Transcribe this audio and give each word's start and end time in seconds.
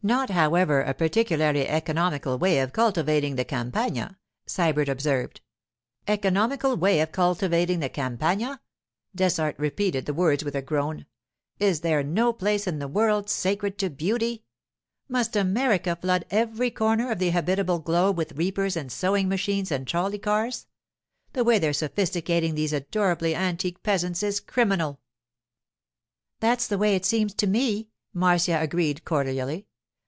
'Not, 0.00 0.30
however, 0.30 0.80
a 0.80 0.94
particularly 0.94 1.66
economical 1.66 2.38
way 2.38 2.60
of 2.60 2.72
cultivating 2.72 3.34
the 3.34 3.44
Campagna,' 3.44 4.16
Sybert 4.46 4.88
observed. 4.88 5.40
'Economical 6.06 6.76
way 6.76 7.00
of 7.00 7.10
cultivating 7.10 7.80
the 7.80 7.88
Campagna!' 7.88 8.60
Dessart 9.16 9.56
repeated 9.58 10.06
the 10.06 10.14
words 10.14 10.44
with 10.44 10.54
a 10.54 10.62
groan. 10.62 11.06
'Is 11.58 11.80
there 11.80 12.04
no 12.04 12.32
place 12.32 12.68
in 12.68 12.78
the 12.78 12.86
world 12.86 13.28
sacred 13.28 13.76
to 13.78 13.90
beauty? 13.90 14.44
Must 15.08 15.34
America 15.34 15.96
flood 16.00 16.24
every 16.30 16.70
corner 16.70 17.10
of 17.10 17.18
the 17.18 17.30
habitable 17.30 17.80
globe 17.80 18.16
with 18.16 18.38
reapers 18.38 18.76
and 18.76 18.92
sewing 18.92 19.28
machines 19.28 19.72
and 19.72 19.84
trolley 19.84 20.20
cars? 20.20 20.68
The 21.32 21.42
way 21.42 21.58
they're 21.58 21.72
sophisticating 21.72 22.54
these 22.54 22.72
adorably 22.72 23.34
antique 23.34 23.82
peasants 23.82 24.22
is 24.22 24.38
criminal.' 24.38 25.00
'That's 26.38 26.68
the 26.68 26.78
way 26.78 26.94
it 26.94 27.04
seems 27.04 27.34
to 27.34 27.48
me,' 27.48 27.88
Marcia 28.14 28.60
agreed 28.62 29.04
cordially. 29.04 29.64